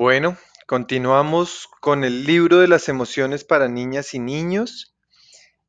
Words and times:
Bueno, 0.00 0.38
continuamos 0.66 1.68
con 1.78 2.04
el 2.04 2.24
libro 2.24 2.60
de 2.60 2.68
las 2.68 2.88
emociones 2.88 3.44
para 3.44 3.68
niñas 3.68 4.14
y 4.14 4.18
niños. 4.18 4.94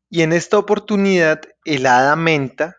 Y 0.10 0.22
en 0.22 0.32
esta 0.32 0.58
oportunidad, 0.58 1.42
el 1.66 1.86
hada 1.86 2.16
menta 2.16 2.78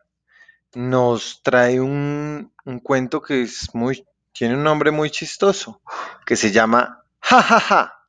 nos 0.72 1.42
trae 1.42 1.78
un, 1.78 2.54
un 2.64 2.78
cuento 2.78 3.20
que 3.20 3.42
es 3.42 3.68
muy, 3.74 4.06
tiene 4.32 4.54
un 4.54 4.62
nombre 4.62 4.92
muy 4.92 5.10
chistoso, 5.10 5.82
que 6.24 6.36
se 6.36 6.52
llama 6.52 7.04
Ja 7.20 7.42
Ja 7.42 7.60
Ja. 7.60 8.06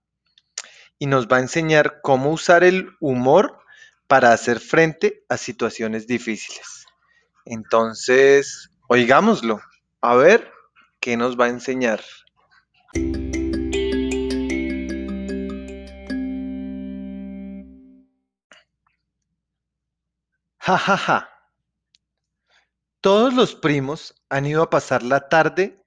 Y 0.98 1.08
nos 1.08 1.28
va 1.28 1.36
a 1.36 1.42
enseñar 1.42 2.00
cómo 2.02 2.32
usar 2.32 2.64
el 2.64 2.92
humor 3.02 3.60
para 4.08 4.32
hacer 4.32 4.62
frente 4.62 5.26
a 5.28 5.36
situaciones 5.36 6.08
difíciles. 6.08 6.86
Entonces, 7.44 8.70
oigámoslo, 8.88 9.60
a 10.00 10.16
ver 10.16 10.50
qué 11.02 11.18
nos 11.18 11.38
va 11.38 11.48
a 11.48 11.50
enseñar. 11.50 12.00
Ja, 20.66 20.78
ja, 20.78 20.96
ja. 20.96 21.30
Todos 23.02 23.34
los 23.34 23.54
primos 23.54 24.16
han 24.30 24.46
ido 24.46 24.64
a 24.64 24.70
pasar 24.70 25.04
la 25.04 25.28
tarde 25.28 25.84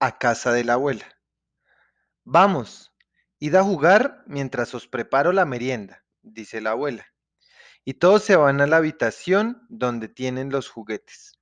a 0.00 0.18
casa 0.18 0.50
de 0.50 0.64
la 0.64 0.72
abuela. 0.72 1.06
Vamos, 2.24 2.92
id 3.38 3.54
a 3.54 3.62
jugar 3.62 4.24
mientras 4.26 4.74
os 4.74 4.88
preparo 4.88 5.30
la 5.30 5.44
merienda, 5.44 6.04
dice 6.22 6.60
la 6.60 6.72
abuela. 6.72 7.06
Y 7.84 7.94
todos 7.94 8.24
se 8.24 8.34
van 8.34 8.60
a 8.60 8.66
la 8.66 8.78
habitación 8.78 9.64
donde 9.68 10.08
tienen 10.08 10.50
los 10.50 10.68
juguetes. 10.68 11.38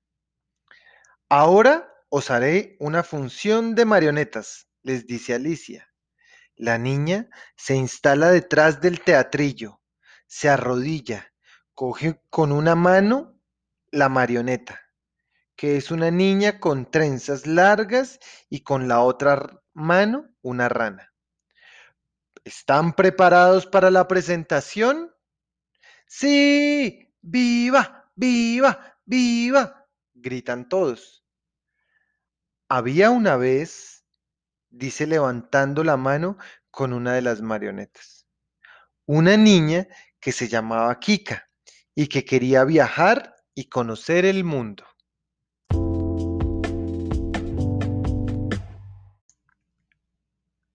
Ahora 1.31 1.91
os 2.11 2.31
haré 2.31 2.77
una 2.81 3.03
función 3.03 3.75
de 3.75 3.87
marionetas, 3.87 4.69
les 4.83 5.07
dice 5.07 5.33
Alicia. 5.33 5.91
La 6.55 6.77
niña 6.77 7.31
se 7.57 7.77
instala 7.77 8.29
detrás 8.29 8.83
del 8.83 9.01
teatrillo, 9.01 9.81
se 10.27 10.51
arrodilla 10.51 11.32
coge 11.75 12.23
con 12.31 12.53
una 12.53 12.75
mano 12.75 13.41
la 13.91 14.09
marioneta, 14.09 14.81
que 15.57 15.77
es 15.77 15.91
una 15.91 16.11
niña 16.11 16.61
con 16.61 16.91
trenzas 16.91 17.47
largas 17.47 18.19
y 18.49 18.63
con 18.63 18.89
la 18.89 19.01
otra 19.01 19.63
mano 19.75 20.29
una 20.43 20.69
rana. 20.69 21.13
¿Están 22.45 22.95
preparados 22.95 23.67
para 23.67 23.91
la 23.91 24.09
presentación? 24.09 25.15
Sí, 26.07 27.15
viva, 27.21 28.11
viva, 28.15 28.99
viva, 29.05 29.87
gritan 30.15 30.69
todos. 30.69 31.25
Había 32.69 33.11
una 33.11 33.37
vez, 33.37 34.05
dice 34.71 35.07
levantando 35.07 35.85
la 35.85 35.97
mano 35.97 36.39
con 36.71 36.93
una 36.93 37.15
de 37.15 37.23
las 37.23 37.43
marionetas, 37.43 38.27
una 39.07 39.37
niña 39.37 39.87
que 40.19 40.33
se 40.33 40.49
llamaba 40.49 40.99
Kika 40.99 41.52
y 41.95 42.07
que 42.07 42.25
quería 42.25 42.65
viajar 42.65 43.37
y 43.55 43.65
conocer 43.65 44.25
el 44.25 44.45
mundo. 44.45 44.85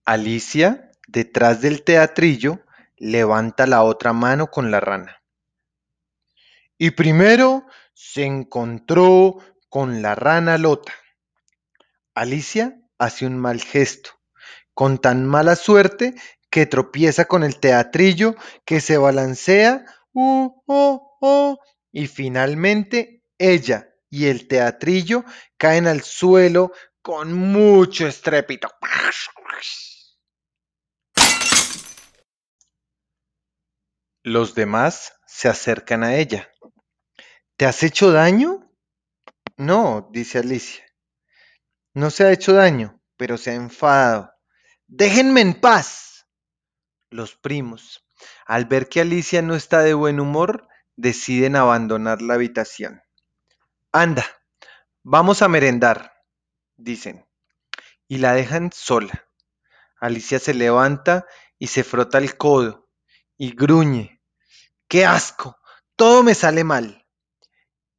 Alicia, 0.04 0.90
detrás 1.06 1.60
del 1.60 1.84
teatrillo, 1.84 2.60
levanta 2.96 3.66
la 3.66 3.82
otra 3.82 4.12
mano 4.12 4.50
con 4.50 4.70
la 4.70 4.80
rana. 4.80 5.22
Y 6.78 6.92
primero 6.92 7.66
se 7.92 8.24
encontró 8.24 9.38
con 9.68 10.00
la 10.00 10.14
rana 10.14 10.56
Lota. 10.56 10.94
Alicia 12.14 12.80
hace 12.98 13.26
un 13.26 13.36
mal 13.38 13.60
gesto, 13.60 14.10
con 14.72 14.98
tan 14.98 15.26
mala 15.26 15.56
suerte 15.56 16.14
que 16.50 16.66
tropieza 16.66 17.26
con 17.26 17.44
el 17.44 17.58
teatrillo 17.60 18.34
que 18.64 18.80
se 18.80 18.96
balancea 18.96 19.84
uh, 20.12 20.50
uh, 20.66 21.07
oh, 21.20 21.58
y 21.92 22.06
finalmente 22.06 23.24
ella 23.38 23.88
y 24.10 24.26
el 24.26 24.48
teatrillo 24.48 25.24
caen 25.56 25.86
al 25.86 26.02
suelo 26.02 26.72
con 27.02 27.32
mucho 27.32 28.06
estrépito. 28.06 28.68
Los 34.22 34.54
demás 34.54 35.14
se 35.26 35.48
acercan 35.48 36.04
a 36.04 36.16
ella. 36.16 36.52
¿Te 37.56 37.64
has 37.64 37.82
hecho 37.82 38.12
daño? 38.12 38.70
No, 39.56 40.10
dice 40.12 40.38
Alicia. 40.38 40.84
No 41.94 42.10
se 42.10 42.24
ha 42.24 42.32
hecho 42.32 42.52
daño, 42.52 43.00
pero 43.16 43.38
se 43.38 43.50
ha 43.50 43.54
enfadado. 43.54 44.32
Déjenme 44.86 45.40
en 45.40 45.60
paz. 45.60 46.26
Los 47.10 47.36
primos, 47.36 48.06
al 48.44 48.66
ver 48.66 48.88
que 48.88 49.00
Alicia 49.00 49.40
no 49.40 49.54
está 49.54 49.80
de 49.82 49.94
buen 49.94 50.20
humor, 50.20 50.67
deciden 50.98 51.54
abandonar 51.54 52.20
la 52.22 52.34
habitación. 52.34 53.00
Anda, 53.92 54.26
vamos 55.04 55.42
a 55.42 55.48
merendar, 55.48 56.12
dicen, 56.76 57.24
y 58.08 58.18
la 58.18 58.34
dejan 58.34 58.72
sola. 58.72 59.28
Alicia 60.00 60.40
se 60.40 60.54
levanta 60.54 61.24
y 61.56 61.68
se 61.68 61.84
frota 61.84 62.18
el 62.18 62.36
codo 62.36 62.88
y 63.36 63.54
gruñe. 63.54 64.20
¡Qué 64.88 65.06
asco! 65.06 65.56
Todo 65.94 66.24
me 66.24 66.34
sale 66.34 66.64
mal. 66.64 67.06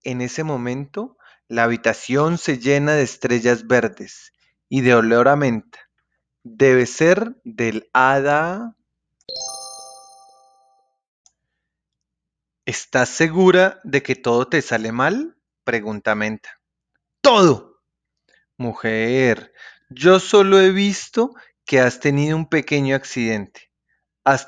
En 0.04 0.20
ese 0.20 0.44
momento, 0.44 1.18
la 1.48 1.64
habitación 1.64 2.38
se 2.38 2.60
llena 2.60 2.94
de 2.94 3.04
estrellas 3.04 3.66
verdes 3.66 4.34
y 4.68 4.82
de 4.82 4.96
olor 4.96 5.30
a 5.30 5.38
menta. 5.38 5.80
Debe 6.44 6.86
ser 6.86 7.38
del 7.46 7.90
hada 7.94 8.76
¿Estás 12.70 13.10
segura 13.10 13.82
de 13.84 14.04
que 14.04 14.14
todo 14.14 14.48
te 14.48 14.62
sale 14.62 14.92
mal? 14.92 15.36
pregunta 15.64 16.14
Menta. 16.14 16.62
¡Todo! 17.20 17.82
Mujer, 18.58 19.52
yo 19.90 20.20
solo 20.20 20.62
he 20.62 20.70
visto 20.70 21.34
que 21.66 21.80
has 21.80 22.00
tenido 22.00 22.38
un 22.38 22.48
pequeño 22.48 22.96
accidente. 22.96 23.72
Has, 24.24 24.46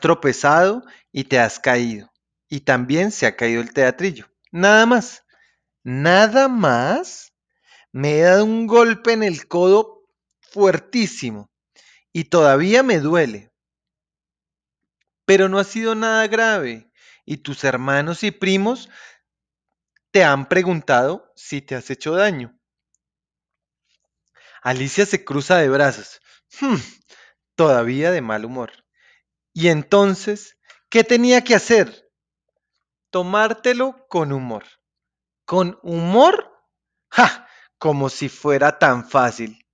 tropezado 0.00 0.82
y 1.12 1.24
te 1.24 1.38
has 1.38 1.60
caído. 1.60 2.10
Y 2.48 2.60
también 2.60 3.10
se 3.10 3.26
ha 3.26 3.36
caído 3.36 3.60
el 3.60 3.74
teatrillo. 3.74 4.24
Nada 4.50 4.86
más. 4.86 5.22
¿Nada 5.84 6.48
más? 6.48 7.34
Me 7.92 8.20
he 8.20 8.22
dado 8.22 8.46
un 8.46 8.66
golpe 8.66 9.12
en 9.12 9.22
el 9.22 9.46
codo 9.46 10.08
fuertísimo 10.40 11.50
y 12.10 12.24
todavía 12.24 12.82
me 12.82 13.00
duele. 13.00 13.52
Pero 15.26 15.50
no 15.50 15.58
ha 15.58 15.64
sido 15.64 15.94
nada 15.94 16.26
grave 16.26 16.87
y 17.28 17.36
tus 17.36 17.62
hermanos 17.64 18.24
y 18.24 18.30
primos 18.30 18.88
te 20.10 20.24
han 20.24 20.48
preguntado 20.48 21.30
si 21.36 21.60
te 21.60 21.74
has 21.74 21.90
hecho 21.90 22.14
daño. 22.14 22.58
Alicia 24.62 25.04
se 25.04 25.26
cruza 25.26 25.58
de 25.58 25.68
brazos, 25.68 26.22
hmm, 26.58 26.76
todavía 27.54 28.12
de 28.12 28.22
mal 28.22 28.46
humor. 28.46 28.72
Y 29.52 29.68
entonces, 29.68 30.56
¿qué 30.88 31.04
tenía 31.04 31.44
que 31.44 31.54
hacer? 31.54 32.10
Tomártelo 33.10 34.06
con 34.08 34.32
humor. 34.32 34.64
¿Con 35.44 35.78
humor? 35.82 36.50
¡Ja! 37.10 37.46
Como 37.76 38.08
si 38.08 38.30
fuera 38.30 38.78
tan 38.78 39.06
fácil. 39.06 39.66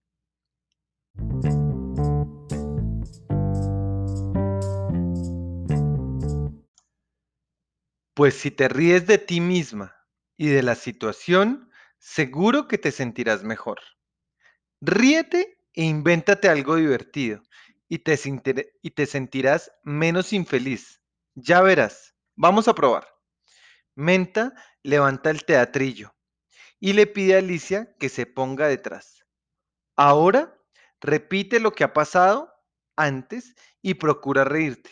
Pues 8.14 8.34
si 8.34 8.50
te 8.50 8.68
ríes 8.68 9.06
de 9.06 9.18
ti 9.18 9.40
misma 9.40 9.96
y 10.36 10.48
de 10.48 10.62
la 10.62 10.76
situación, 10.76 11.70
seguro 11.98 12.68
que 12.68 12.78
te 12.78 12.92
sentirás 12.92 13.42
mejor. 13.42 13.80
Ríete 14.80 15.58
e 15.72 15.84
invéntate 15.84 16.48
algo 16.48 16.76
divertido 16.76 17.42
y 17.88 17.98
te, 17.98 18.18
y 18.82 18.90
te 18.90 19.06
sentirás 19.06 19.72
menos 19.82 20.32
infeliz. 20.32 21.00
Ya 21.34 21.60
verás. 21.60 22.14
Vamos 22.36 22.68
a 22.68 22.74
probar. 22.74 23.06
Menta 23.96 24.52
levanta 24.82 25.30
el 25.30 25.44
teatrillo 25.44 26.14
y 26.80 26.92
le 26.92 27.06
pide 27.06 27.34
a 27.34 27.38
Alicia 27.38 27.94
que 27.98 28.08
se 28.08 28.26
ponga 28.26 28.68
detrás. 28.68 29.24
Ahora 29.96 30.60
repite 31.00 31.60
lo 31.60 31.72
que 31.72 31.84
ha 31.84 31.92
pasado 31.92 32.52
antes 32.96 33.54
y 33.82 33.94
procura 33.94 34.44
reírte. 34.44 34.90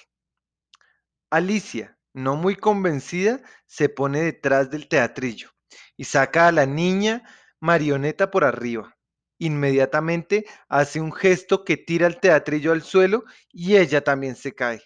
Alicia, 1.31 1.99
no 2.15 2.37
muy 2.37 2.57
convencida, 2.57 3.41
se 3.67 3.89
pone 3.89 4.23
detrás 4.23 4.71
del 4.71 4.89
teatrillo 4.89 5.51
y 5.97 6.05
saca 6.05 6.49
a 6.49 6.53
la 6.53 6.67
niña 6.67 7.23
marioneta 7.61 8.31
por 8.31 8.45
arriba. 8.45 8.97
Inmediatamente 9.39 10.47
hace 10.69 11.01
un 11.01 11.13
gesto 11.13 11.65
que 11.65 11.77
tira 11.77 12.07
el 12.07 12.21
teatrillo 12.21 12.73
al 12.73 12.83
suelo 12.83 13.25
y 13.51 13.77
ella 13.77 14.03
también 14.05 14.37
se 14.37 14.55
cae. 14.55 14.83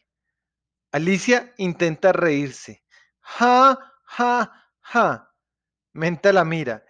Alicia 0.93 1.53
intenta 1.59 2.13
reírse. 2.13 2.83
Ja, 3.21 3.79
ja, 4.05 4.71
ja. 4.81 5.35
Menta 5.93 6.33
la 6.33 6.45
mira 6.45 6.85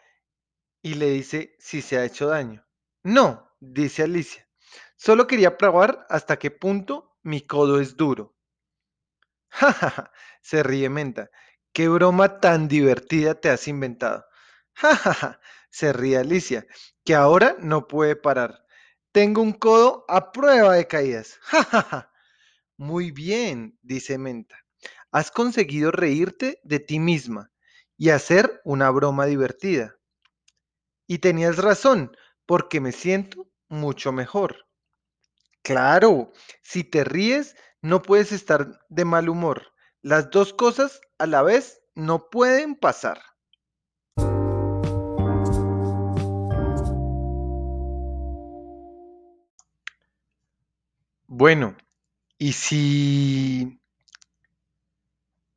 y 0.82 0.94
le 0.94 1.10
dice 1.10 1.56
si 1.58 1.82
se 1.82 1.98
ha 1.98 2.04
hecho 2.04 2.28
daño. 2.28 2.64
No, 3.02 3.56
dice 3.58 4.04
Alicia. 4.04 4.48
Solo 4.96 5.26
quería 5.26 5.56
probar 5.58 6.06
hasta 6.08 6.38
qué 6.38 6.52
punto 6.52 7.16
mi 7.22 7.40
codo 7.40 7.80
es 7.80 7.96
duro. 7.96 8.35
Se 10.43 10.62
ríe 10.62 10.88
Menta. 10.88 11.31
¿Qué 11.73 11.88
broma 11.88 12.41
tan 12.41 12.69
divertida 12.69 13.35
te 13.35 13.50
has 13.50 13.69
inventado? 13.69 14.25
Ja, 14.75 14.97
ja, 14.97 15.41
se 15.70 15.93
ríe 15.93 16.19
Alicia, 16.19 16.67
que 17.05 17.14
ahora 17.14 17.56
no 17.61 17.87
puede 17.88 18.17
parar. 18.17 18.64
Tengo 19.12 19.43
un 19.43 19.53
codo 19.53 20.05
a 20.08 20.32
prueba 20.32 20.75
de 20.75 20.87
caídas. 20.87 21.38
Ja, 21.43 21.62
ja. 21.91 22.12
Muy 22.79 23.11
bien, 23.12 23.79
dice 23.82 24.19
Menta. 24.19 24.56
Has 25.12 25.31
conseguido 25.31 25.91
reírte 25.93 26.61
de 26.64 26.81
ti 26.81 27.00
misma 27.00 27.53
y 27.99 28.11
hacer 28.11 28.61
una 28.64 28.91
broma 28.91 29.26
divertida. 29.26 29.97
Y 31.08 31.19
tenías 31.19 31.56
razón, 31.56 32.17
porque 32.47 32.81
me 32.81 32.93
siento 32.93 33.49
mucho 33.69 34.12
mejor. 34.12 34.65
Claro, 35.66 36.32
si 36.62 36.84
te 36.84 37.02
ríes, 37.02 37.56
no 37.82 38.00
puedes 38.00 38.30
estar 38.30 38.78
de 38.88 39.04
mal 39.04 39.28
humor. 39.28 39.72
Las 40.00 40.30
dos 40.30 40.52
cosas 40.52 41.00
a 41.18 41.26
la 41.26 41.42
vez 41.42 41.80
no 41.96 42.30
pueden 42.30 42.76
pasar. 42.76 43.20
Bueno, 51.26 51.76
¿y 52.38 52.52
si... 52.52 53.80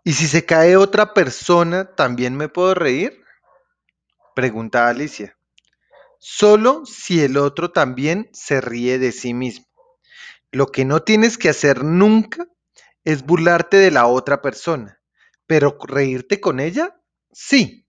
¿Y 0.03 0.13
si 0.13 0.25
se 0.25 0.43
cae 0.43 0.75
otra 0.75 1.13
persona, 1.13 1.93
también 1.93 2.35
me 2.35 2.49
puedo 2.49 2.73
reír? 2.73 3.23
Pregunta 4.33 4.87
Alicia. 4.87 5.37
Solo 6.17 6.83
si 6.87 7.21
el 7.21 7.37
otro 7.37 7.71
también 7.71 8.27
se 8.33 8.59
ríe 8.59 8.97
de 8.97 9.11
sí 9.11 9.35
mismo. 9.35 9.68
Lo 10.51 10.67
que 10.67 10.85
no 10.85 11.03
tienes 11.03 11.37
que 11.37 11.49
hacer 11.49 11.83
nunca 11.83 12.47
es 13.03 13.25
burlarte 13.25 13.77
de 13.77 13.91
la 13.91 14.07
otra 14.07 14.41
persona, 14.41 15.01
pero 15.45 15.77
reírte 15.81 16.41
con 16.41 16.59
ella, 16.59 16.99
sí. 17.31 17.87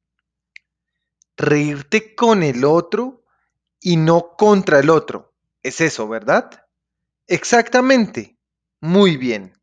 Reírte 1.37 2.15
con 2.15 2.43
el 2.43 2.65
otro 2.65 3.25
y 3.81 3.97
no 3.97 4.37
contra 4.37 4.79
el 4.79 4.91
otro. 4.91 5.35
Es 5.63 5.81
eso, 5.81 6.09
¿verdad? 6.09 6.67
Exactamente. 7.27 8.39
Muy 8.81 9.17
bien. 9.17 9.55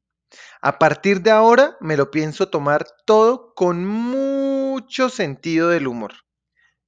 A 0.62 0.80
partir 0.80 1.22
de 1.22 1.32
ahora 1.32 1.78
me 1.80 1.98
lo 1.98 2.12
pienso 2.12 2.50
tomar 2.50 2.88
todo 3.06 3.54
con 3.54 3.86
mucho 3.86 5.10
sentido 5.10 5.70
del 5.70 5.88
humor. 5.88 6.14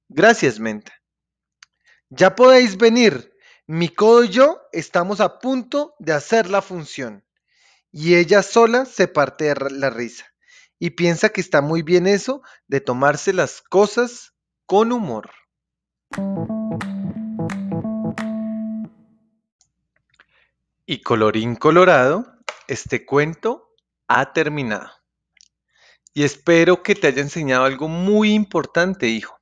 Gracias, 0.08 0.58
Menta. 0.58 0.92
Ya 2.08 2.34
podéis 2.34 2.76
venir. 2.76 3.29
Mi 3.72 3.88
codo 3.88 4.24
y 4.24 4.30
yo 4.30 4.62
estamos 4.72 5.20
a 5.20 5.38
punto 5.38 5.94
de 6.00 6.12
hacer 6.12 6.50
la 6.50 6.60
función. 6.60 7.24
Y 7.92 8.16
ella 8.16 8.42
sola 8.42 8.84
se 8.84 9.06
parte 9.06 9.44
de 9.44 9.70
la 9.70 9.90
risa 9.90 10.26
y 10.80 10.90
piensa 10.90 11.28
que 11.28 11.40
está 11.40 11.60
muy 11.60 11.82
bien 11.82 12.08
eso 12.08 12.42
de 12.66 12.80
tomarse 12.80 13.32
las 13.32 13.62
cosas 13.62 14.34
con 14.66 14.90
humor. 14.90 15.30
Y 20.84 21.02
colorín 21.02 21.54
colorado, 21.54 22.26
este 22.66 23.06
cuento 23.06 23.72
ha 24.08 24.32
terminado. 24.32 24.90
Y 26.12 26.24
espero 26.24 26.82
que 26.82 26.96
te 26.96 27.06
haya 27.06 27.22
enseñado 27.22 27.66
algo 27.66 27.86
muy 27.86 28.32
importante, 28.32 29.06
hijo. 29.06 29.40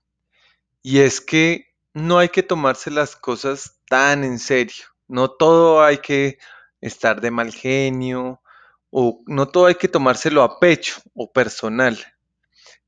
Y 0.82 0.98
es 0.98 1.22
que 1.22 1.74
no 1.94 2.18
hay 2.18 2.28
que 2.28 2.42
tomarse 2.42 2.90
las 2.90 3.16
cosas 3.16 3.77
tan 3.88 4.24
en 4.24 4.38
serio. 4.38 4.84
No 5.08 5.30
todo 5.30 5.82
hay 5.82 5.98
que 5.98 6.38
estar 6.80 7.20
de 7.20 7.30
mal 7.30 7.52
genio 7.52 8.42
o 8.90 9.22
no 9.26 9.48
todo 9.48 9.66
hay 9.66 9.74
que 9.74 9.88
tomárselo 9.88 10.42
a 10.42 10.60
pecho 10.60 11.00
o 11.14 11.32
personal. 11.32 11.98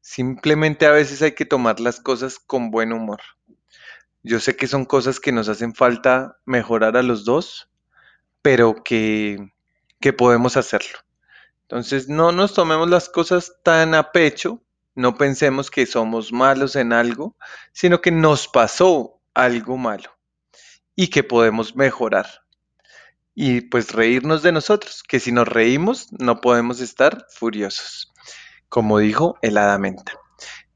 Simplemente 0.00 0.86
a 0.86 0.92
veces 0.92 1.22
hay 1.22 1.32
que 1.32 1.44
tomar 1.44 1.80
las 1.80 2.00
cosas 2.00 2.38
con 2.38 2.70
buen 2.70 2.92
humor. 2.92 3.20
Yo 4.22 4.38
sé 4.40 4.56
que 4.56 4.66
son 4.66 4.84
cosas 4.84 5.18
que 5.20 5.32
nos 5.32 5.48
hacen 5.48 5.74
falta 5.74 6.38
mejorar 6.44 6.96
a 6.96 7.02
los 7.02 7.24
dos, 7.24 7.70
pero 8.42 8.82
que, 8.84 9.38
que 9.98 10.12
podemos 10.12 10.56
hacerlo. 10.56 10.98
Entonces 11.62 12.08
no 12.08 12.32
nos 12.32 12.52
tomemos 12.52 12.90
las 12.90 13.08
cosas 13.08 13.54
tan 13.62 13.94
a 13.94 14.12
pecho, 14.12 14.62
no 14.94 15.16
pensemos 15.16 15.70
que 15.70 15.86
somos 15.86 16.32
malos 16.32 16.76
en 16.76 16.92
algo, 16.92 17.36
sino 17.72 18.00
que 18.00 18.10
nos 18.10 18.48
pasó 18.48 19.20
algo 19.32 19.76
malo 19.76 20.19
y 21.00 21.08
que 21.08 21.24
podemos 21.24 21.76
mejorar. 21.76 22.26
Y 23.34 23.62
pues 23.62 23.94
reírnos 23.94 24.42
de 24.42 24.52
nosotros, 24.52 25.02
que 25.02 25.18
si 25.18 25.32
nos 25.32 25.48
reímos 25.48 26.12
no 26.12 26.42
podemos 26.42 26.82
estar 26.82 27.24
furiosos, 27.30 28.12
como 28.68 28.98
dijo 28.98 29.38
el 29.40 29.56
Adamenta. 29.56 30.12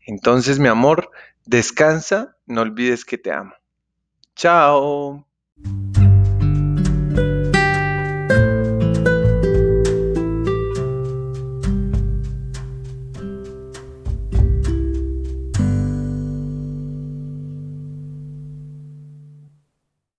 Entonces, 0.06 0.58
mi 0.58 0.68
amor, 0.68 1.10
descansa, 1.44 2.38
no 2.46 2.62
olvides 2.62 3.04
que 3.04 3.18
te 3.18 3.32
amo. 3.32 3.52
Chao. 4.34 5.26